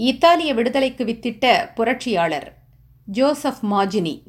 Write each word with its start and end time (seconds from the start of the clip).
இத்தாலிய 0.00 0.54
விடுதலைக்கு 0.54 1.04
வித்திட்ட 1.04 1.44
புரட்சியாளர் 1.74 2.46
ஜோசப் 3.06 3.64
மாஜினி. 3.70 4.22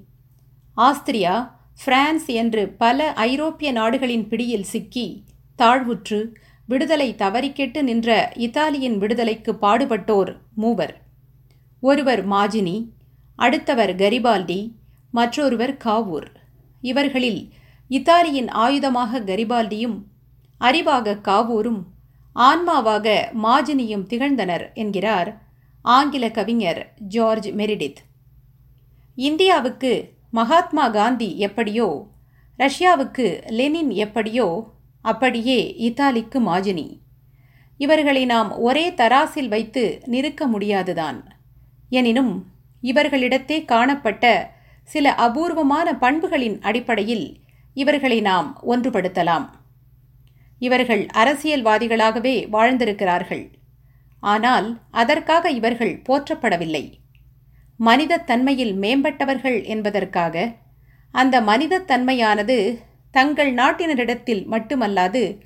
ஆஸ்திரியா 0.77 1.51
பிரான்ஸ் 1.85 2.25
என்று 2.25 2.67
பல 2.67 3.13
ஐரோப்பிய 3.13 3.71
நாடுகளின் 3.71 4.27
பிடியில் 4.27 4.63
சிக்கி 4.63 5.23
தாழ்வுற்று 5.57 6.19
விடுதலை 6.67 7.15
தவறிக்கெட்டு 7.17 7.81
நின்ற 7.81 8.31
இத்தாலியின் 8.35 8.97
விடுதலைக்கு 8.97 9.53
பாடுபட்டோர் 9.61 10.31
மூவர். 10.55 11.01
ஒருவர் 11.79 12.29
மாஜினி 12.29 12.89
அடுத்தவர் 13.35 13.95
கரிபால்டி 13.95 14.71
மற்றொருவர் 15.11 15.77
காவூர். 15.85 16.27
இவர்களில் 16.81 17.53
இத்தாலியின் 17.87 18.47
ஆயுதமாக 18.47 19.21
கரிபால்டியும் 19.25 19.97
அறிவாக 20.59 21.15
காவூரும் 21.23 21.81
ஆன்மாவாக 22.35 23.07
மாஜினியும் 23.43 24.05
திகழ்ந்தனர் 24.09 24.73
என்கிறார் 24.73 25.31
ஆங்கில 25.81 26.31
கவிஞர் 26.31 26.93
ஜார்ஜ் 26.99 27.49
மெரிடித். 27.49 27.95
இந்தியாவுக்கு 29.15 30.13
மகாத்மா 30.31 30.89
காந்தி 30.89 31.37
எப்படியோ 31.37 32.07
ரஷ்யாவுக்கு 32.59 33.49
லெனின் 33.49 33.89
எப்படியோ 33.89 34.71
அப்படியே 35.01 35.75
இத்தாலிக்கு 35.75 36.41
மாஜினி. 36.41 36.97
இவர்களை 37.77 38.25
நாம் 38.25 38.59
ஒரே 38.59 38.91
தராசில் 38.91 39.47
வைத்து 39.47 40.01
நிறுக்க 40.05 40.47
முடியாதுதான். 40.47 41.35
எனினும் 41.89 42.45
இவர்களிடத்தே 42.81 43.65
காணப்பட்ட 43.65 44.51
சில 44.83 45.15
அபூர்வமான 45.15 45.97
பண்புகளின் 45.97 46.61
அடிப்படையில் 46.61 47.39
இவர்களை 47.73 48.21
நாம் 48.21 48.61
ஒன்றுபடுத்தலாம். 48.67 49.49
இவர்கள் 50.59 51.05
அரசியல்வாதிகளாகவே 51.13 52.49
வாழ்ந்திருக்கிறார்கள். 52.49 53.59
ஆனால் 54.21 54.79
அதற்காக 54.91 55.49
இவர்கள் 55.49 56.01
போற்றப்படவில்லை. 56.09 56.93
மனிதத் 57.77 58.27
தன்மையில் 58.27 58.79
மேம்பட்டவர்கள் 58.79 59.63
என்பதற்காக 59.63 60.53
அந்த 61.11 61.41
மனிதத் 61.41 61.91
தன்மையானது 61.91 62.77
தங்கள் 63.11 63.53
நாட்டினரிடத்தில் 63.53 64.47
மட்டுமல்லாது 64.51 65.39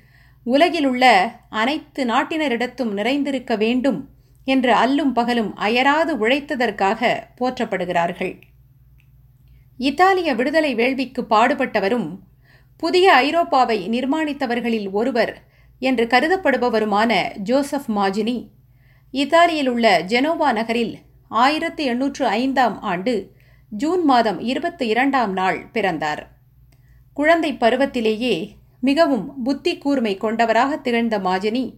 உலகிலுள்ள 0.44 1.32
அனைத்து 1.50 2.04
நாட்டினரிடத்தும் 2.04 2.92
நிறைந்திருக்க 2.92 3.56
வேண்டும் 3.56 4.08
என்று 4.44 4.74
அல்லும் 4.74 5.12
பகலும் 5.12 5.56
அயராது 5.56 6.28
உழைத்ததற்காக 6.28 7.22
போற்றப்படுகிறார்கள். 7.40 8.40
இத்தாலிய 9.78 10.34
விடுதலை 10.34 10.74
வேள்விக்கு 10.74 11.26
பாடுபட்டவரும் 11.30 12.18
புதிய 12.76 13.12
ஐரோப்பாவை 13.12 13.88
நிர்மாணித்தவர்களில் 13.88 14.90
ஒருவர் 14.90 15.42
என்று 15.78 16.06
கருதப்படுபவருமான 16.06 17.36
ஜோசப் 17.36 17.90
மாஜினி 17.96 18.54
இத்தாலியில் 19.16 19.68
உள்ள 19.68 20.02
ஜெனோவா 20.02 20.52
நகரில் 20.52 20.98
ஆயிரத்தி 21.28 21.84
எண்ணூற்று 21.84 22.26
ஐந்தாம் 22.26 22.82
ஆண்டு 22.82 23.30
ஜூன் 23.70 24.04
மாதம் 24.04 24.40
இருபத்தி 24.40 24.86
இரண்டாம் 24.86 25.32
நாள் 25.32 25.68
பிறந்தார். 25.72 26.22
குழந்தை 27.14 27.52
பருவத்திலேயே 27.52 28.50
மிகவும் 28.80 29.42
புத்தி 29.42 29.78
கூர்மை 29.78 30.16
கொண்டவராக 30.16 30.76
திகழ்ந்த 30.76 31.18
மாஜினி 31.18 31.74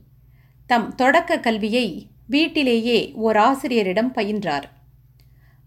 தம் 0.66 0.94
தொடக்க 0.94 1.40
கல்வியை 1.40 2.06
வீட்டிலேயே 2.26 3.12
ஓர் 3.14 3.36
ஆசிரியரிடம் 3.36 4.14
பயின்றார். 4.14 4.66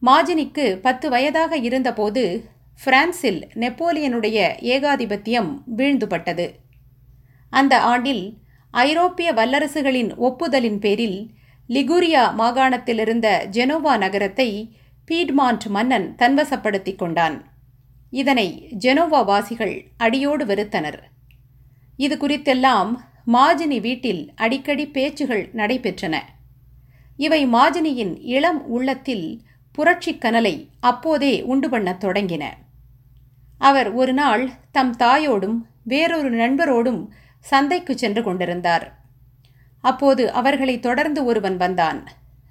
மாஜினிக்கு 0.02 0.75
பத்து 0.75 1.09
வயதாக 1.09 1.58
இருந்தபோது 1.58 2.49
பிரான்சில் 2.83 3.47
நெப்போலியனுடைய 3.55 4.39
ஏகாதிபத்தியம் 4.75 5.52
வீழ்ந்துபட்டது. 5.77 6.47
அந்த 7.49 7.81
ஆண்டில் 7.81 8.38
ஐரோப்பிய 8.72 9.33
வல்லரசுகளின் 9.33 10.16
ஒப்புதலின் 10.16 10.80
பேரில் 10.80 11.19
லிகுரியா 11.73 12.33
மாகாணத்திலிருந்த 12.38 13.47
ஜெனோவா 13.52 13.97
நகரத்தை 13.97 14.75
பீட்மாண்ட் 15.11 15.66
மன்னன் 15.67 16.16
தன்வசப்படுத்திக் 16.17 16.95
கொண்டான். 16.95 17.52
இதனை 18.09 18.75
ஜெனோவா 18.80 19.25
வாசிகள் 19.25 19.86
அடியோடு 19.98 20.45
வெறுத்தனர். 20.45 20.99
இது 21.95 22.15
குறித்தெல்லாம் 22.15 22.95
மாஜினி 23.27 23.82
வீட்டில் 23.82 24.33
அடிக்கடி 24.36 24.87
பேச்சுகள் 24.87 25.49
நடைபெற்றன. 25.54 26.20
இவை 27.17 27.48
மாஜினியின் 27.48 28.17
இளம் 28.20 28.65
உள்ளத்தில் 28.65 29.42
புரட்சிக் 29.71 30.21
கனலை 30.21 30.70
அப்போதே 30.80 31.42
உண்டு 31.42 31.70
பண்ணத் 31.70 32.03
தொடங்கின. 32.03 32.43
அவர் 33.58 33.92
ஒரு 33.92 34.14
நாள் 34.14 34.49
தம் 34.71 34.95
தாயோடும் 34.99 35.58
வேறொரு 35.83 36.32
நண்பரோடும் 36.32 37.08
சந்தைக்கு 37.39 37.98
சென்று 37.98 38.23
கொண்டிருந்தார். 38.23 39.01
அப்போது 39.81 40.23
அவர்களை 40.31 40.80
தொடர்ந்து 40.80 41.21
ஒருவன் 41.25 41.58
வந்தான். 41.58 41.99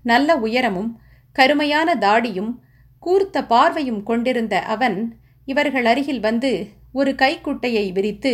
நல்ல 0.03 0.37
உயரமும் 0.37 0.91
கருமையான 1.37 1.95
தாடியும் 1.95 2.53
கூர்த்த 2.99 3.45
பார்வையும் 3.45 4.03
கொண்டிருந்த 4.03 4.55
அவன் 4.75 4.99
இவர்கள் 5.45 5.85
அருகில் 5.85 6.21
வந்து 6.21 6.53
ஒரு 6.93 7.15
கைக்குட்டையை 7.15 7.93
விரித்து 7.93 8.33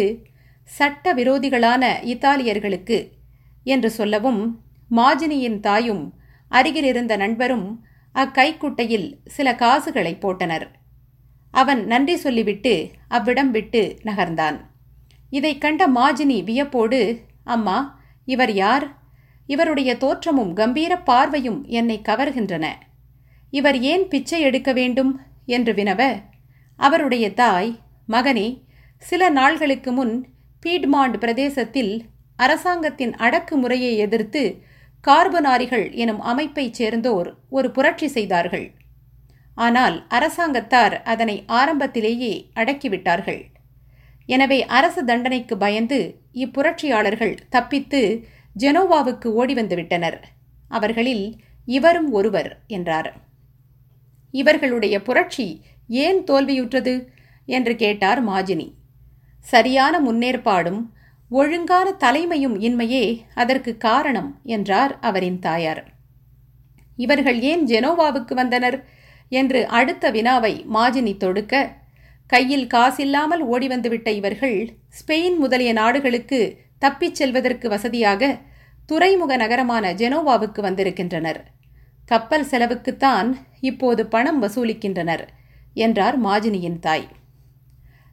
சட்ட 0.68 1.14
விரோதிகளான 1.14 1.84
இத்தாலியர்களுக்கு 2.04 2.98
என்று 3.64 3.90
சொல்லவும் 3.90 4.42
மாஜினியின் 4.90 5.60
தாயும் 5.60 6.04
அருகில் 6.48 6.84
இருந்த 6.84 7.16
நண்பரும் 7.16 7.84
அக்கைக்குட்டையில் 8.14 9.08
சில 9.26 9.54
காசுகளை 9.54 10.12
போட்டனர். 10.20 10.66
அவன் 11.50 11.86
நன்றி 11.86 12.16
சொல்லிவிட்டு 12.16 12.90
அவ்விடம் 13.08 13.50
விட்டு 13.50 13.82
நகர்ந்தான். 14.04 14.58
இதை 15.30 15.58
கண்ட 15.58 15.88
மாஜினி 15.88 16.38
வியப்போடு 16.44 17.00
அம்மா 17.44 17.78
இவர் 18.26 18.52
யார்? 18.52 18.86
இவருடைய 19.46 19.96
தோற்றமும் 19.96 20.52
கம்பீர 20.52 20.98
பார்வையும் 20.98 21.64
என்னை 21.66 22.00
கவர்கின்றன. 22.08 22.66
இவர் 23.50 23.80
ஏன் 23.80 24.08
பிச்சை 24.08 24.40
எடுக்க 24.40 24.72
வேண்டும்? 24.72 25.20
என்று 25.46 25.72
வினவ 25.72 26.22
அவருடைய 26.76 27.34
தாய் 27.34 27.78
மகனே 28.08 28.62
சில 28.98 29.30
நாள்களுக்கு 29.30 29.92
முன் 29.92 30.26
பீட்மாண்ட் 30.66 31.16
பிரதேசத்தில் 31.16 32.04
அரசாங்கத்தின் 32.36 33.10
அடக்குமுறையை 33.10 33.96
எதிர்த்து 33.96 34.62
கார்பனாரிகள் 35.08 35.92
எனும் 35.92 36.20
அமைப்பைச் 36.20 36.74
சேர்ந்தோர் 36.74 37.34
ஒரு 37.50 37.70
புரட்சி 37.70 38.08
செய்தார்கள். 38.08 38.74
ஆனால் 39.54 40.06
அரசாங்கத்தார் 40.08 41.02
அதனை 41.02 41.44
ஆரம்பத்திலேயே 41.46 42.50
அடக்கிவிட்டார்கள். 42.54 43.42
எனவே 44.26 44.64
அரசு 44.64 45.04
தண்டனைக்கு 45.04 45.56
பயந்து 45.56 45.98
இப்புரட்சியாளர்கள் 46.34 47.36
தப்பித்து 47.48 48.00
ஜெனோவாவுக்கு 48.58 49.26
ஓடி 49.26 49.54
வந்துவிட்டனர். 49.54 50.18
அவர்களில் 50.68 51.40
இவரும் 51.68 52.10
ஒருவர் 52.10 52.50
என்றார். 52.66 53.10
இவர்களுடைய 54.30 55.02
புரட்சி 55.02 55.46
ஏன் 55.88 56.20
தோல்வியுற்றது? 56.24 56.94
என்று 57.48 57.76
கேட்டார் 57.76 58.28
மாஜினி. 58.28 58.68
சரியான 59.38 60.00
முன்னேற்பாடும் 60.00 60.80
ஒழுங்கான 61.30 61.92
தலைமையும் 61.92 62.56
இன்மையே 62.60 63.20
அதற்கு 63.34 63.76
காரணம் 63.76 64.40
என்றார் 64.42 64.98
அவரின் 65.00 65.38
தாயார். 65.38 65.82
இவர்கள் 66.96 67.40
ஏன் 67.40 67.66
ஜெனோவாவுக்கு 67.66 68.34
வந்தனர்? 68.34 68.78
என்று 69.28 69.66
அடுத்த 69.66 70.10
வினாவை 70.10 70.66
மாஜினி 70.74 71.16
தொடுக்க 71.16 71.54
கையில் 72.26 72.66
காசில்லாமல் 72.66 73.38
ஓடி 73.38 73.66
வந்துவிட்ட 73.68 74.10
இவர்கள் 74.10 74.76
ஸ்பெயின் 74.98 75.36
முதலிய 75.36 75.72
நாடுகளுக்கு 75.72 76.58
தப்பிச் 76.78 77.14
செல்வதற்கு 77.14 77.68
வசதியாக 77.68 78.38
துறைமுக 78.86 79.36
நகரமான 79.36 79.92
ஜெனோவாவுக்கு 79.92 80.60
வந்திருக்கின்றனர். 80.60 81.44
கப்பல் 82.04 82.48
செலவுக்குத்தான் 82.50 83.36
இப்போது 83.60 84.06
பணம் 84.06 84.42
வசூலிக்கின்றனர் 84.42 85.24
என்றார் 85.74 86.24
மாஜினியின் 86.24 86.78
தாய். 86.78 87.08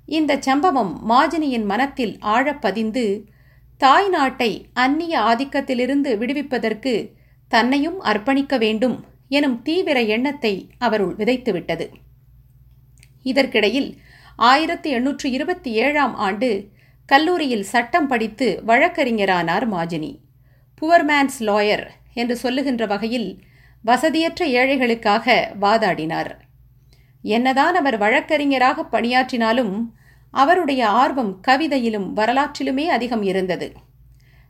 இந்த 0.05 0.37
சம்பவம் 0.39 0.93
மாஜினியின் 1.09 1.65
மனத்தில் 1.65 2.17
ஆழப்பதிந்து 2.21 3.23
தாய் 3.77 4.09
நாட்டை 4.09 4.69
அந்நிய 4.73 5.19
ஆதிக்கத்திலிருந்து 5.19 6.17
விடுவிப்பதற்கு 6.17 7.11
தன்னையும் 7.47 8.01
அர்ப்பணிக்க 8.01 8.57
வேண்டும் 8.57 9.05
எனும் 9.29 9.61
தீவிர 9.61 10.01
எண்ணத்தை 10.01 10.69
அவருள் 10.77 11.15
விதைத்துவிட்டது. 11.15 11.85
இதற்கிடையில் 13.23 13.89
ஆயிரத்தி 14.35 14.89
எண்ணூற்று 14.89 15.31
இருபத்தி 15.31 15.71
ஏழாம் 15.71 16.15
ஆண்டு 16.15 16.67
கல்லூரியில் 17.05 17.63
சட்டம் 17.63 18.07
படித்து 18.07 18.63
வழக்கறிஞரானார் 18.67 19.69
மாஜினி. 19.71 20.17
புவர்மேன்ஸ் 20.81 21.39
லாயர் 21.39 21.87
என்று 22.13 22.35
சொல்லுகின்ற 22.35 22.85
வகையில் 22.85 23.39
வசதியற்ற 23.85 24.45
ஏழைகளுக்காக 24.45 25.51
வாதாடினார். 25.61 26.31
என்னதான் 27.21 27.75
அவர் 27.75 27.97
வழக்கறிஞராக 27.97 28.85
பணியாற்றினாலும் 28.91 29.93
அவருடைய 30.31 30.87
ஆர்வம் 30.87 31.41
கவிதையிலும் 31.47 32.13
வரலாற்றிலுமே 32.13 32.85
அதிகம் 32.85 33.23
இருந்தது. 33.23 33.73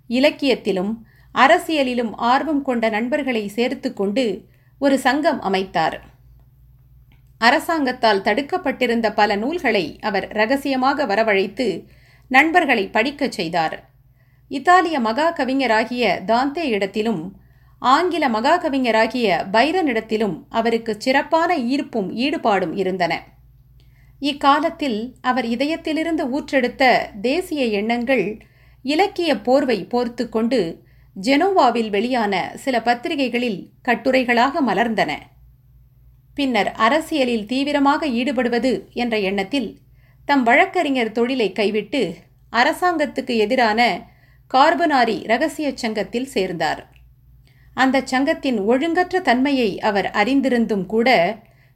இலக்கியத்திலும் 0.08 1.06
அரசியலிலும் 1.36 2.12
ஆர்வம் 2.16 2.62
கொண்ட 2.62 2.90
நண்பர்களை 2.90 3.48
சேர்த்து 3.48 3.94
கொண்டு 3.94 4.46
ஒரு 4.80 5.00
சங்கம் 5.00 5.42
அமைத்தார். 5.42 6.00
அரசாங்கத்தால் 7.46 8.22
தடுக்கப்பட்டிருந்த 8.22 9.08
பல 9.14 9.36
நூல்களை 9.36 9.86
அவர் 10.02 10.28
ரகசியமாக 10.32 11.06
வரவழைத்து 11.06 11.68
நண்பர்களை 12.32 12.86
படிக்கச் 12.90 13.32
செய்தார். 13.32 13.76
இத்தாலிய 14.52 14.98
மகா 15.00 15.28
கவிஞராகிய 15.32 16.04
தாந்தே 16.26 16.66
இடத்திலும் 16.76 17.24
ஆங்கில 17.80 18.26
மகாகவிஞராகிய 18.30 19.28
பைரனிடத்திலும் 19.52 20.36
அவருக்கு 20.50 20.94
சிறப்பான 20.98 21.58
ஈர்ப்பும் 21.74 22.10
ஈடுபாடும் 22.26 22.74
இருந்தன. 22.76 23.14
இக்காலத்தில் 24.20 25.00
அவர் 25.22 25.46
இதயத்திலிருந்து 25.46 26.24
ஊற்றெடுத்த 26.36 26.84
தேசிய 27.22 27.64
எண்ணங்கள் 27.80 28.26
இலக்கிய 28.86 29.32
போர்வை 29.38 29.80
போர்த்து 29.86 30.24
கொண்டு 30.30 30.60
ஜெனோவாவில் 31.16 31.90
வெளியான 31.90 32.34
சில 32.56 32.76
பத்திரிகைகளில் 32.82 33.60
கட்டுரைகளாக 33.88 34.62
மலர்ந்தன. 34.68 35.12
பின்னர் 36.36 36.72
அரசியலில் 36.76 37.46
தீவிரமாக 37.46 38.08
ஈடுபடுவது 38.08 38.74
என்ற 38.94 39.20
எண்ணத்தில் 39.20 39.70
தம் 40.26 40.44
வழக்கறிஞர் 40.44 41.12
தொழிலை 41.12 41.52
கைவிட்டு 41.52 42.02
அரசாங்கத்துக்கு 42.54 43.34
எதிரான 43.36 43.82
கார்பனாரி 44.52 45.18
ரகசிய 45.26 45.68
சங்கத்தில் 45.76 46.26
சேர்ந்தார். 46.26 46.82
அந்த 47.74 48.02
சங்கத்தின் 48.02 48.60
ஒழுங்கற்ற 48.62 49.22
தன்மையை 49.22 49.80
அவர் 49.80 50.10
அறிந்திருந்தும் 50.12 50.86
கூட 50.86 51.10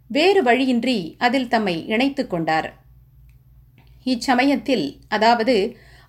வேறு 0.10 0.42
வழியின்றி 0.44 1.16
அதில் 1.18 1.48
தம்மை 1.48 1.86
இணைத்து 1.88 2.28
கொண்டார். 2.28 2.70
இச்சமயத்தில் 4.04 4.88
அதாவது 5.08 5.56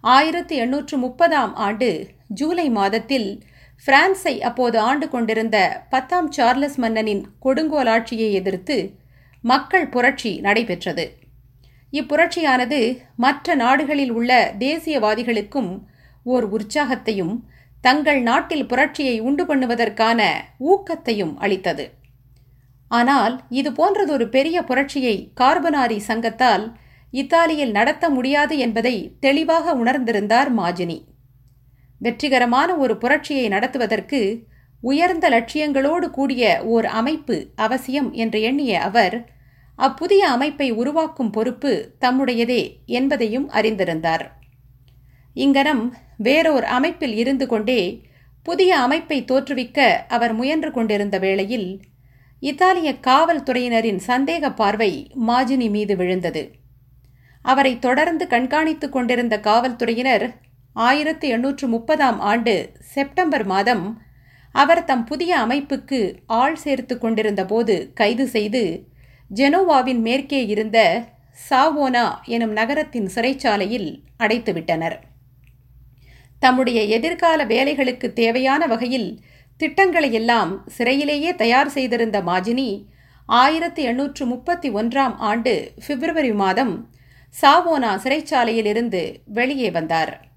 ஆயிரத்தி 0.01 0.57
எண்ணூற்று 0.57 0.97
முப்பதாம் 0.99 1.55
ஆண்டு 1.55 1.89
ஜூலை 2.29 2.67
மாதத்தில் 2.71 3.43
பிரான்ஸை 3.87 4.35
அப்போது 4.49 4.77
ஆண்டு 4.79 5.07
கொண்டிருந்த 5.09 5.59
பத்தாம் 5.91 6.31
சார்லஸ் 6.31 6.79
மன்னனின் 6.79 7.23
கொடுங்கோலாட்சியை 7.45 8.29
எதிர்த்து 8.33 8.77
மக்கள் 9.45 9.87
புரட்சி 9.89 10.33
நடைபெற்றது. 10.41 11.05
இப்புரட்சியானது 11.93 12.81
மற்ற 13.17 13.55
நாடுகளில் 13.55 14.11
உள்ள 14.11 14.33
தேசியவாதிகளுக்கும் 14.59 15.71
ஓர் 16.23 16.47
உற்சாகத்தையும் 16.57 17.35
தங்கள் 17.85 18.21
நாட்டில் 18.23 18.67
புரட்சியை 18.67 19.17
உண்டு 19.21 19.45
பண்ணுவதற்கான 19.45 20.21
ஊக்கத்தையும் 20.73 21.35
அளித்தது. 21.37 21.87
ஆனால் 22.91 23.35
இது 23.51 23.71
போன்றதொரு 23.71 24.27
பெரிய 24.29 24.59
புரட்சியை 24.63 25.17
கார்பனாரி 25.35 25.99
சங்கத்தால் 26.01 26.65
இத்தாலியில் 27.13 27.71
நடத்த 27.71 28.05
முடியாது 28.11 28.55
என்பதை 28.59 28.95
தெளிவாக 29.21 29.75
உணர்ந்திருந்தார் 29.75 30.51
மாஜினி. 30.55 30.99
வெற்றிகரமான 31.99 32.77
ஒரு 32.77 32.97
புரட்சியை 32.97 33.49
நடத்துவதற்கு 33.49 34.21
உயர்ந்த 34.83 35.27
லட்சியங்களோடு 35.31 36.07
கூடிய 36.11 36.63
ஓர் 36.65 36.87
அமைப்பு 36.87 37.37
அவசியம் 37.57 38.13
என்று 38.13 38.41
எண்ணிய 38.41 38.81
அவர் 38.81 39.17
அப்புதிய 39.79 40.23
அமைப்பை 40.29 40.71
உருவாக்கும் 40.71 41.31
பொறுப்பு 41.31 41.73
தம்முடையதே 42.01 42.63
என்பதையும் 42.87 43.51
அறிந்திருந்தார். 43.51 44.25
இங்கனம் 45.35 45.97
வேறோர் 46.17 46.65
அமைப்பில் 46.65 47.17
இருந்து 47.17 47.47
கொண்டே 47.47 47.81
புதிய 48.43 48.79
அமைப்பை 48.79 49.25
தோற்றுவிக்க 49.25 49.79
அவர் 50.09 50.35
முயன்று 50.35 50.71
கொண்டிருந்த 50.71 51.19
வேளையில் 51.19 51.69
இத்தாலிய 52.43 52.91
காவல்துறையினரின் 53.07 54.01
சந்தேக 54.07 54.55
பார்வை 54.55 54.93
மாஜினி 55.27 55.69
மீது 55.71 55.97
விழுந்தது. 55.97 56.43
அவரை 57.43 57.79
தொடர்ந்து 57.79 58.25
கண்காணித்துக் 58.27 58.93
கொண்டிருந்த 58.93 59.41
காவல்துறையினர் 59.41 60.27
ஆயிரத்தி 60.79 61.29
எண்ணூற்று 61.29 61.69
முப்பதாம் 61.69 62.21
ஆண்டு 62.21 62.73
செப்டம்பர் 62.95 63.45
மாதம் 63.45 64.01
அவர் 64.55 64.85
தம் 64.85 65.05
புதிய 65.05 65.39
அமைப்புக்கு 65.39 66.17
ஆள் 66.27 66.57
சேர்த்து 66.57 66.99
கொண்டிருந்த 66.99 67.45
போது 67.45 67.93
கைது 67.95 68.27
செய்து 68.29 68.87
ஜெனோவாவின் 69.31 70.03
மேற்கே 70.03 70.47
இருந்த 70.47 71.07
சாவோனா 71.51 72.05
எனும் 72.25 72.53
நகரத்தின் 72.53 73.09
சிறைச்சாலையில் 73.15 74.03
அடைத்துவிட்டனர் 74.19 74.99
தம்முடைய 76.39 76.83
எதிர்கால 76.87 77.45
வேலைகளுக்கு 77.45 78.13
தேவையான 78.13 78.67
வகையில் 78.67 79.23
திட்டங்களை 79.57 80.13
எல்லாம் 80.13 80.67
சிறையிலேயே 80.79 81.37
தயார் 81.37 81.69
செய்திருந்த 81.69 82.23
மாஜினி 82.23 82.87
ஆயிரத்தி 83.29 83.83
எண்ணூற்று 83.83 84.27
முப்பத்தி 84.27 84.71
ஒன்றாம் 84.71 85.17
ஆண்டு 85.17 85.73
பிப்ரவரி 85.87 86.33
மாதம் 86.33 86.91
சாவோனா 87.35 87.91
சிறைச்சாலையிலிருந்து 88.05 89.23
வெளியே 89.25 89.71
வந்தார். 89.71 90.28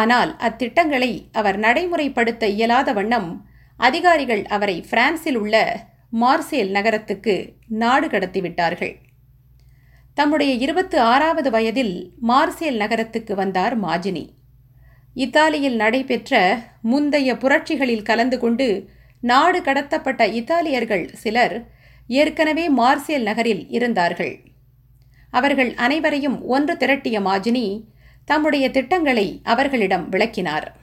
ஆனால் 0.00 0.30
அத்திட்டங்களை 0.38 1.12
அவர் 1.32 1.58
நடைமுறைப்படுத்த 1.58 2.44
இயலாத 2.56 2.92
வண்ணம் 2.92 3.30
அதிகாரிகள் 3.80 4.42
அவரை 4.46 4.76
பிரான்சில் 4.90 5.36
உள்ள 5.36 5.56
மார்சேல் 6.12 6.70
நகரத்துக்கு 6.70 7.34
நாடு 7.82 8.06
கடத்திவிட்டார்கள் 8.06 8.94
தம்முடைய 10.16 10.52
இருபத்து 10.64 10.96
ஆறாவது 11.12 11.50
வயதில் 11.50 11.94
மார்சேல் 12.28 12.78
நகரத்துக்கு 12.82 13.34
வந்தார் 13.34 13.74
மாஜினி. 13.84 14.24
இத்தாலியில் 15.14 15.76
நடைபெற்ற 15.76 16.32
முந்தைய 16.82 17.30
புரட்சிகளில் 17.36 18.06
கலந்து 18.10 18.36
கொண்டு 18.38 18.66
நாடு 19.22 19.58
கடத்தப்பட்ட 19.60 20.22
இத்தாலியர்கள் 20.40 21.04
சிலர் 21.14 21.54
ஏற்கனவே 22.10 22.64
மார்சேல் 22.70 23.22
நகரில் 23.22 23.64
இருந்தார்கள். 23.68 24.34
அவர்கள் 25.30 25.70
அனைவரையும் 25.74 26.38
ஒன்று 26.46 26.74
திரட்டிய 26.76 27.18
மாஜினி 27.20 27.66
தம்முடைய 28.24 28.70
திட்டங்களை 28.70 29.40
அவர்களிடம் 29.42 30.08
விளக்கினார். 30.08 30.76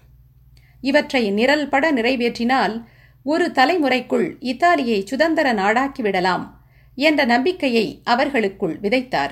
இவற்றை 0.81 1.31
நிரல் 1.31 1.69
பட 1.69 1.91
நிறைவேற்றினால் 1.91 2.83
ஒரு 3.24 3.51
தலைமுறைக்குள் 3.56 4.36
இத்தாலியை 4.39 5.06
சுதந்திர 5.06 5.53
நாடாக்கிவிடலாம் 5.53 6.50
என்ற 6.95 7.25
நம்பிக்கையை 7.25 8.01
அவர்களுக்குள் 8.03 8.80
விதைத்தார். 8.80 9.31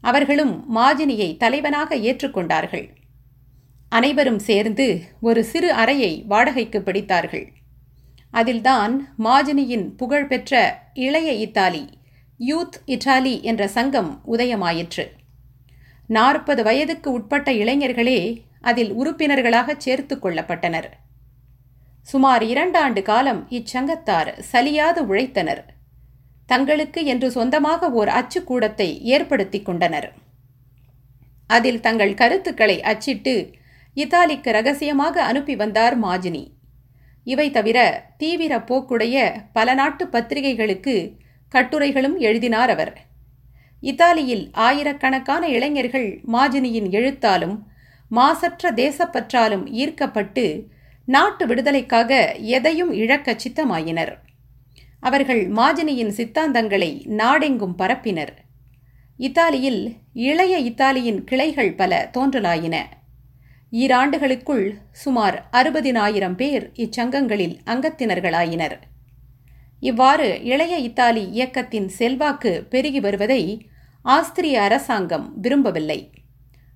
அவர்களும் 0.00 0.76
மாஜினியை 0.76 1.36
தலைவனாக 1.36 1.96
ஏற்றுக்கொண்டார்கள். 1.96 2.88
அனைவரும் 3.88 4.38
சேர்ந்து 4.38 5.02
ஒரு 5.20 5.44
சிறு 5.44 5.72
அறையை 5.72 6.24
வாடகைக்கு 6.28 6.80
பிடித்தார்கள். 6.80 7.48
அதில்தான் 8.30 9.14
மாஜினியின் 9.18 9.88
புகழ்பெற்ற 9.96 10.82
இளைய 10.94 11.32
இத்தாலி 11.32 11.88
யூத் 12.38 12.76
இட்டாலி 12.86 13.42
என்ற 13.42 13.68
சங்கம் 13.68 14.22
உதயமாயிற்று. 14.32 15.06
நாற்பது 16.06 16.62
வயதுக்கு 16.62 17.12
உட்பட்ட 17.12 17.52
இளைஞர்களே 17.52 18.42
அதில் 18.60 18.92
உறுப்பினர்களாக 18.92 19.74
சேர்த்து 19.78 20.16
கொள்ளப்பட்டனர். 20.16 20.88
சுமார் 22.02 22.42
இரண்டாண்டு 22.42 23.02
காலம் 23.02 23.46
இச்சங்கத்தார் 23.50 24.38
சலியாது 24.52 25.00
உழைத்தனர். 25.08 25.62
தங்களுக்கு 26.46 27.04
என்று 27.04 27.30
சொந்தமாக 27.30 27.90
ஓர் 27.90 28.08
அச்சுக்கூடத்தை 28.08 28.98
ஏற்படுத்தி 29.00 29.62
கொண்டனர். 29.62 30.12
அதில் 31.46 31.80
தங்கள் 31.80 32.14
கருத்துக்களை 32.14 32.82
அச்சிட்டு 32.82 33.50
இத்தாலிக்கு 33.94 34.52
ரகசியமாக 34.52 35.22
அனுப்பி 35.22 35.56
வந்தார் 35.56 36.02
மாஜினி. 36.02 36.52
இவை 37.24 37.50
தவிர 37.50 38.04
தீவிர 38.16 38.58
போக்குடைய 38.58 39.34
பல 39.52 39.74
நாட்டு 39.74 40.08
பத்திரிகைகளுக்கு 40.08 41.12
கட்டுரைகளும் 41.48 42.18
எழுதினார் 42.18 42.70
அவர். 42.70 42.96
இத்தாலியில் 43.84 44.44
ஆயிரக்கணக்கான 44.52 45.48
இளைஞர்கள் 45.48 46.08
மாஜினியின் 46.32 46.88
எழுத்தாலும் 46.90 47.56
மாசற்ற 48.08 48.70
தேசப்பற்றாலும் 48.72 49.64
ஈர்க்கப்பட்டு 49.82 50.44
நாட்டு 51.06 51.46
விடுதலைக்காக 51.46 52.34
எதையும் 52.34 52.92
இழக்க 52.92 53.36
சித்தமாயினர். 53.44 54.12
அவர்கள் 55.00 55.42
மாஜினியின் 55.50 56.08
சித்தாந்தங்களை 56.08 56.90
நாடெங்கும் 57.06 57.74
பரப்பினர். 57.78 58.32
இத்தாலியில் 59.16 59.82
இளைய 60.12 60.58
இத்தாலியின் 60.58 61.24
கிளைகள் 61.24 61.74
பல 61.74 62.10
தோன்றலாயின. 62.14 62.76
ஈராண்டுகளுக்குள் 63.72 64.66
சுமார் 64.92 65.36
அறுபதினாயிரம் 65.52 66.36
பேர் 66.36 66.64
இச்சங்கங்களில் 66.74 67.56
அங்கத்தினர்களாயினர். 67.66 68.76
இவ்வாறு 69.80 70.28
இளைய 70.42 70.74
இத்தாலி 70.78 71.24
இயக்கத்தின் 71.30 71.88
செல்வாக்கு 71.88 72.52
பெருகி 72.70 73.00
வருவதை 73.00 73.42
ஆஸ்திரிய 74.04 74.62
அரசாங்கம் 74.62 75.40
விரும்பவில்லை. 75.40 76.10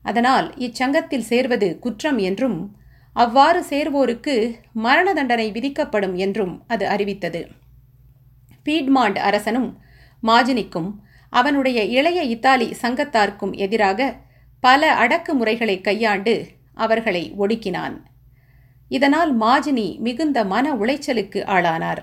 அதனால் 0.03 0.55
இச்சங்கத்தில் 0.57 1.29
சேர்வது 1.31 1.79
குற்றம் 1.79 2.19
என்றும் 2.19 2.59
அவ்வாறு 3.13 3.61
சேர்வோருக்கு 3.71 4.35
மரண 4.73 5.13
தண்டனை 5.13 5.51
விதிக்கப்படும் 5.51 6.15
என்றும் 6.17 6.65
அது 6.67 6.87
அறிவித்தது. 6.87 7.41
பீட்மாண்ட் 8.65 9.19
அரசனும் 9.19 9.79
மாஜினிக்கும் 10.23 10.91
அவனுடைய 11.33 11.85
இளைய 11.85 12.23
இத்தாலி 12.25 12.69
சங்கத்தார்க்கும் 12.83 13.53
எதிராக 13.57 14.17
பல 14.61 14.83
அடக்குமுறைகளை 14.95 15.81
கையாண்டு 15.81 16.35
அவர்களை 16.75 17.35
ஒடுக்கினான். 17.39 17.97
இதனால் 18.89 19.33
மாஜினி 19.41 19.99
மிகுந்த 19.99 20.45
மன 20.45 20.75
உளைச்சலுக்கு 20.75 21.41
ஆளானார். 21.47 22.03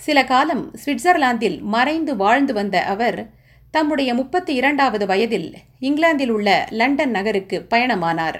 சில 0.00 0.24
காலம் 0.24 0.64
சுவிட்சர்லாந்தில் 0.74 1.58
மறைந்து 1.60 2.16
வாழ்ந்து 2.16 2.52
வந்த 2.54 2.76
அவர் 2.84 3.20
தம்முடைய 3.72 4.14
முப்பத்தி 4.14 4.54
இரண்டாவது 4.54 5.06
வயதில் 5.06 5.54
இங்கிலாந்தில் 5.78 6.28
உள்ள 6.28 6.66
லண்டன் 6.70 7.10
நகருக்கு 7.10 7.66
பயணமானார். 7.70 8.38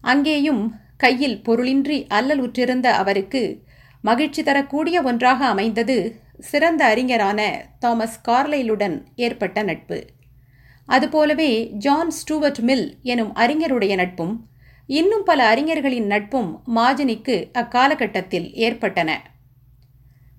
அங்கேயும் 0.00 0.74
கையில் 0.96 1.42
பொருளின்றி 1.44 2.08
அல்லல் 2.08 2.42
உற்றிருந்த 2.42 2.86
அவருக்கு 2.92 3.62
மகிழ்ச்சி 4.02 4.42
தரக்கூடிய 4.42 5.02
ஒன்றாக 5.02 5.46
அமைந்தது 5.46 6.20
சிறந்த 6.38 6.84
அறிஞரான 6.84 7.64
தாமஸ் 7.78 8.20
கார்லைலுடன் 8.28 9.04
ஏற்பட்ட 9.16 9.62
நட்பு. 9.62 10.06
அதுபோலவே 10.86 11.66
ஜான் 11.66 12.10
ஸ்டூவர்ட் 12.10 12.58
மில் 12.58 12.96
எனும் 13.02 13.34
அறிஞருடைய 13.34 13.94
நட்பும் 13.94 14.46
இன்னும் 14.86 15.22
பல 15.24 15.46
அறிஞர்களின் 15.46 16.06
நட்பும் 16.06 16.62
மாஜினிக்கு 16.76 17.52
அக்காலகட்டத்தில் 17.52 18.54
ஏற்பட்டன. 18.54 19.22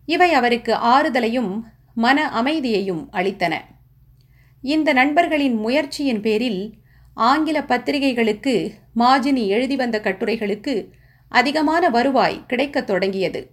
இவை 0.05 0.33
அவருக்கு 0.33 0.73
ஆறுதலையும் 0.73 1.59
மன 1.95 2.29
அமைதியையும் 2.29 3.09
அளித்தன. 3.13 3.53
இந்த 4.61 4.93
நண்பர்களின் 4.93 5.55
முயற்சியின் 5.55 6.21
பேரில் 6.21 6.73
ஆங்கில 7.13 7.63
பத்திரிகைகளுக்கு 7.63 8.73
மாஜினி 8.95 9.47
எழுதி 9.47 9.75
வந்த 9.75 9.99
கட்டுரைகளுக்கு 9.99 10.89
அதிகமான 11.27 11.89
வருவாய் 11.89 12.45
கிடைக்கத் 12.47 12.87
தொடங்கியது. 12.87 13.51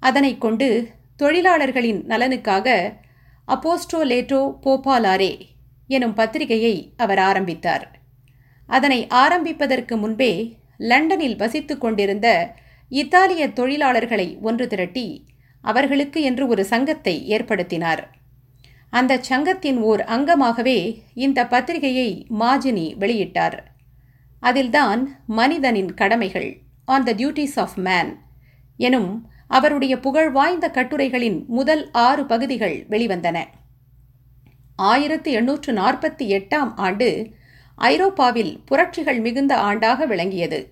அதனை 0.00 0.38
கொண்டு 0.38 0.88
தொழிலாளர்களின் 1.16 2.04
நலனுக்காக 2.06 2.92
அப்போஸ்டோலேட்டோ 3.48 4.54
போபாலாரே 4.62 5.40
எனும் 5.86 6.14
பத்திரிகையை 6.14 6.92
அவர் 6.96 7.18
ஆரம்பித்தார். 7.18 7.98
அதனை 8.66 9.06
ஆரம்பிப்பதற்கு 9.06 9.96
முன்பே 9.96 10.56
லண்டனில் 10.78 11.36
வசித்துக் 11.36 11.80
கொண்டிருந்த 11.80 12.54
இத்தாலிய 12.88 13.48
தொழிலாளர்களை 13.48 14.40
ஒன்று 14.40 14.66
திரட்டி 14.66 15.24
அவர்களுக்கு 15.62 16.22
என்று 16.22 16.46
ஒரு 16.46 16.64
சங்கத்தை 16.64 17.24
ஏற்படுத்தினார். 17.28 18.02
அந்த 18.90 19.18
சங்கத்தின் 19.22 19.80
ஓர் 19.80 20.00
அங்கமாகவே 20.00 21.02
இந்த 21.14 21.46
பத்திரிகையை 21.46 22.26
மாஜினி 22.40 22.94
வெளியிட்டார். 22.98 23.58
அதில்தான் 24.40 25.20
மனிதனின் 25.26 25.94
கடமைகள் 25.94 26.58
on 26.84 27.04
the 27.04 27.12
duties 27.12 27.56
of 27.56 27.74
man 27.74 28.16
எனும் 28.76 29.30
அவருடைய 29.48 29.98
புகழ் 29.98 30.30
வாய்ந்த 30.30 30.70
கட்டுரைகளின் 30.74 31.46
முதல் 31.46 31.90
ஆறு 31.90 32.26
பகுதிகள் 32.26 32.86
வெளிவந்தன. 32.90 33.44
ஆயிரத்தி 34.76 35.32
எண்ணூற்று 35.32 35.72
நாற்பத்தி 35.72 36.26
எட்டாம் 36.38 36.72
ஆண்டு 36.76 37.30
ஐரோப்பாவில் 37.74 38.60
புரட்சிகள் 38.64 39.20
மிகுந்த 39.20 39.56
ஆண்டாக 39.56 40.06
விளங்கியது. 40.06 40.68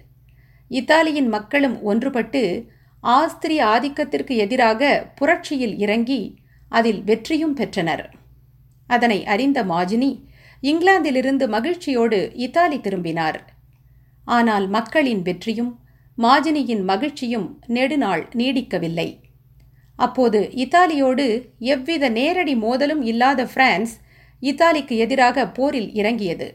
இத்தாலியின் 0.68 1.28
மக்களும் 1.28 1.90
ஒன்றுபட்டு 1.90 2.66
ஆஸ்திரிய 3.00 3.64
ஆதிக்கத்திற்கு 3.64 4.36
எதிராக 4.36 5.10
புரட்சியில் 5.14 5.78
இறங்கி 5.78 6.38
அதில் 6.68 7.04
வெற்றியும் 7.04 7.54
பெற்றனர். 7.54 8.10
அதனை 8.86 9.24
அறிந்த 9.24 9.64
மாஜினி 9.64 10.10
இங்கிலாந்திலிருந்து 10.62 11.48
மகிழ்ச்சியோடு 11.48 12.32
இத்தாலி 12.34 12.80
திரும்பினார். 12.80 13.38
ஆனால் 14.24 14.68
மக்களின் 14.68 15.22
வெற்றியும் 15.22 15.78
மாஜினியின் 16.18 16.84
மகிழ்ச்சியும் 16.84 17.60
நெடுநாள் 17.66 18.28
நீடிக்கவில்லை. 18.34 19.08
அப்போது 19.98 20.50
இத்தாலியோடு 20.54 21.26
எவ்வித 21.58 22.08
நேரடி 22.08 22.54
மோதலும் 22.56 23.02
இல்லாத 23.02 23.44
பிரான்ஸ் 23.44 23.94
இத்தாலிக்கு 24.40 24.96
எதிராக 24.96 25.46
போரில் 25.48 25.92
இறங்கியது. 25.92 26.48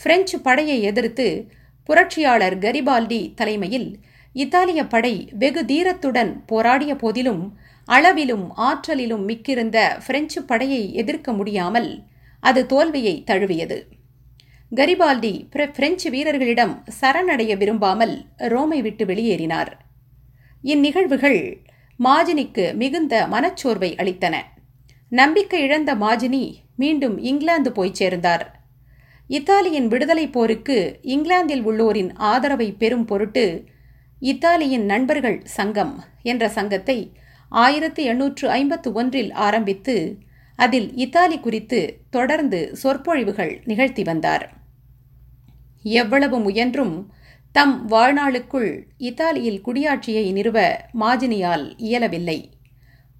பிரெஞ்சு 0.00 0.40
படையை 0.40 0.82
எதிர்த்து 0.82 1.50
புரட்சியாளர் 1.84 2.58
கரிபால்டி 2.58 3.34
தலைமையில் 3.34 4.00
இத்தாலிய 4.32 4.86
படை 4.86 5.28
வெகு 5.32 5.62
தீரத்துடன் 5.64 6.44
போராடிய 6.46 6.96
போதிலும் 6.96 7.42
அளவிலும் 7.88 8.46
ஆற்றலிலும் 8.56 9.24
மிக்கிருந்த 9.28 9.78
பிரெஞ்சு 10.06 10.40
படையை 10.42 10.94
எதிர்க்க 10.94 11.32
முடியாமல் 11.32 11.90
அது 12.40 12.66
தோல்வியை 12.66 13.24
தழுவியது. 13.24 13.78
கரிபால்டி 14.72 15.32
பிரெஞ்சு 15.76 16.10
வீரர்களிடம் 16.10 16.84
சரணடைய 17.00 17.56
விரும்பாமல் 17.56 18.14
ரோமை 18.36 18.82
விட்டு 18.82 19.04
வெளியேறினார். 19.04 19.72
இந்நிகழ்வுகள் 20.64 21.40
மாஜினிக்கு 22.00 22.74
மிகுந்த 22.74 23.14
மனச்சோர்வை 23.26 23.90
அளித்தன. 23.96 24.34
நம்பிக்கை 25.08 25.60
இழந்த 25.62 25.94
மாஜினி 25.94 26.44
மீண்டும் 26.76 27.16
இங்கிலாந்து 27.18 27.72
போய் 27.72 27.92
சேர்ந்தார். 27.92 28.60
இத்தாலியின் 29.28 29.88
விடுதலை 29.88 30.28
போருக்கு 30.28 30.98
இங்கிலாந்தில் 31.02 31.64
உள்ளோரின் 31.64 32.10
ஆதரவை 32.14 32.72
பெறும் 32.72 33.04
பொருட்டு 33.04 33.44
இத்தாலியின் 34.22 34.84
நண்பர்கள் 34.84 35.42
சங்கம் 35.44 35.94
என்ற 36.22 36.48
சங்கத்தை 36.48 37.12
ஆயிரத்தி 37.52 38.04
எண்ணூற்று 38.04 38.50
ஐம்பத்து 38.50 38.92
ஒன்றில் 38.92 39.32
ஆரம்பித்து 39.32 40.18
அதில் 40.56 40.94
இத்தாலி 40.94 41.38
குறித்து 41.38 42.00
தொடர்ந்து 42.10 42.76
சொற்பொழிவுகள் 42.76 43.62
நிகழ்த்தி 43.64 44.02
வந்தார். 44.02 44.52
எவ்வளவு 45.82 46.38
முயன்றும் 46.38 47.12
தம் 47.52 47.90
வாழ்நாளுக்குள் 47.90 48.82
இத்தாலியில் 48.98 49.60
குடியாட்சியை 49.66 50.32
நிறுவ 50.32 50.76
மாஜினியால் 51.00 51.72
இயலவில்லை. 51.76 52.50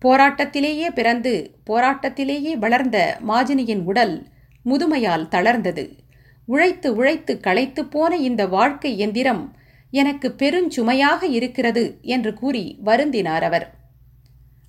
போராட்டத்திலேயே 0.04 0.88
பிறந்து 0.88 1.56
போராட்டத்திலேயே 1.66 2.56
வளர்ந்த 2.56 3.18
மாஜினியின் 3.28 3.82
உடல் 3.82 4.26
முதுமையால் 4.64 5.28
தளர்ந்தது. 5.28 5.98
உழைத்து 6.46 6.94
உழைத்து 6.94 7.40
களைத்து 7.40 7.84
போன 7.84 8.16
இந்த 8.16 8.46
வாழ்க்கை 8.46 8.98
எந்திரம் 8.98 9.56
எனக்கு 9.90 10.34
பெருஞ்சுமையாக 10.38 11.22
இருக்கிறது 11.22 11.98
என்று 12.02 12.34
கூறி 12.34 12.78
வருந்தினார் 12.84 13.40
அவர். 13.40 13.80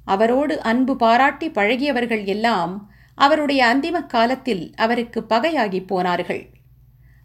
அவரோடு 0.06 0.62
அன்பு 0.62 0.96
பாராட்டி 0.96 1.50
பழகியவர்கள் 1.50 2.26
எல்லாம் 2.26 2.92
அவருடைய 3.16 3.66
அந்திம 3.66 4.06
காலத்தில் 4.06 4.74
அவருக்கு 4.76 5.26
பகையாகி 5.30 5.86
போனார்கள். 5.88 6.50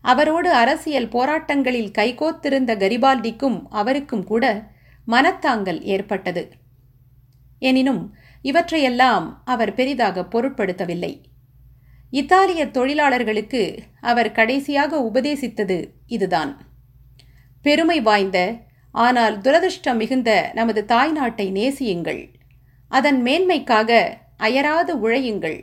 அவரோடு 0.02 0.52
அரசியல் 0.52 1.08
போராட்டங்களில் 1.08 1.90
கைகோத்திருந்த 1.98 2.74
கரிபால்டிக்கும் 2.76 3.62
அவருக்கும் 3.68 4.24
கூட 4.24 4.70
மனத்தாங்கல் 5.06 5.82
ஏற்பட்டது. 5.82 6.50
எனினும் 7.58 8.14
இவற்றையெல்லாம் 8.42 9.42
அவர் 9.44 9.74
பெரிதாக 9.74 10.20
பொருட்படுத்தவில்லை. 10.20 11.22
இத்தாலிய 12.10 12.70
தொழிலாளர்களுக்கு 12.70 13.82
அவர் 14.00 14.32
கடைசியாக 14.32 15.10
உபதேசித்தது 15.12 15.88
இதுதான். 16.06 16.66
பெருமை 17.62 18.00
வாய்ந்த 18.00 18.56
ஆனால் 18.92 19.38
துரதிருஷ்டம் 19.38 19.96
மிகுந்த 19.96 20.50
நமது 20.54 20.84
தாய்நாட்டை 20.88 21.50
நேசியுங்கள். 21.50 22.36
அதன் 22.88 23.22
மேன்மைக்காக 23.22 23.90
அயராது 24.36 24.92
உழையுங்கள். 24.96 25.58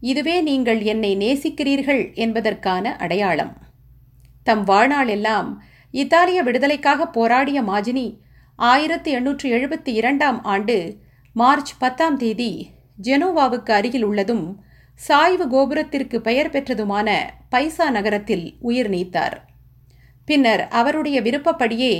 இதுவே 0.00 0.40
நீங்கள் 0.40 0.80
என்னை 0.82 1.16
நேசிக்கிறீர்கள் 1.16 2.14
என்பதற்கான 2.14 2.96
அடையாளம். 2.96 3.54
தம் 4.42 4.64
வாழ்நாளெல்லாம் 4.64 5.48
இத்தாலிய 5.90 6.42
விடுதலைக்காக 6.42 7.06
போராடிய 7.06 7.62
மாஜினி 7.62 8.06
ஆயிரத்தி 8.56 9.16
எண்ணூற்றி 9.16 9.48
எழுபத்தி 9.56 9.88
இரண்டாம் 9.88 10.44
ஆண்டு 10.44 10.76
மார்ச் 11.32 11.72
பத்தாம் 11.78 12.16
தேதி 12.16 12.70
ஜெனோவாவுக்கு 13.02 13.70
அருகில் 13.70 14.02
உள்ளதும் 14.02 14.44
சாய்வு 14.94 15.46
கோபுரத்திற்கு 15.48 16.20
பெயர் 16.20 16.50
பெற்றதுமான 16.50 17.08
பைசா 17.48 17.90
நகரத்தில் 17.90 18.56
உயிர் 18.60 18.88
நீத்தார். 18.88 19.44
பின்னர் 20.24 20.68
அவருடைய 20.68 21.20
விருப்பப்படியே 21.20 21.94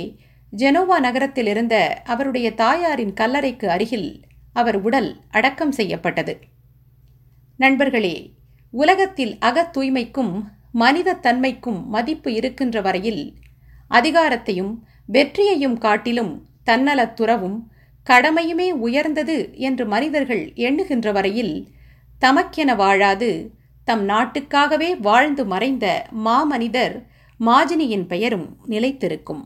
ஜெனோவா 0.57 0.99
நகரத்தில் 0.99 1.47
இருந்த 1.47 2.01
அவருடைய 2.03 2.53
தாயாரின் 2.53 3.13
கல்லறைக்கு 3.13 3.65
அருகில் 3.65 4.09
அவர் 4.55 4.81
உடல் 4.81 5.17
அடக்கம் 5.31 5.71
செய்யப்பட்டது. 5.71 6.39
நண்பர்களே 7.57 8.33
உலகத்தில் 8.71 9.37
அகத் 9.41 9.77
தூய்மைக்கும் 9.77 10.43
மனித 10.71 11.13
தன்மைக்கும் 11.13 11.85
மதிப்பு 11.85 12.33
இருக்கின்ற 12.33 12.81
வரையில் 12.81 13.33
அதிகாரத்தையும் 13.89 14.73
வெற்றியையும் 15.05 15.77
காட்டிலும் 15.77 16.47
தன்னலத்துறவும் 16.65 17.59
கடமையுமே 18.09 18.69
உயர்ந்தது 18.69 19.57
என்று 19.57 19.85
மனிதர்கள் 19.85 20.51
எண்ணுகின்ற 20.55 21.11
வரையில் 21.11 21.67
தமக்கென 22.21 22.75
வாழாது 22.75 23.49
தம் 23.83 24.09
நாட்டுக்காகவே 24.09 24.99
வாழ்ந்து 24.99 25.45
மறைந்த 25.45 26.05
மாமனிதர் 26.25 27.03
மாஜினியின் 27.39 28.07
பெயரும் 28.07 28.57
நிலைத்திருக்கும். 28.67 29.43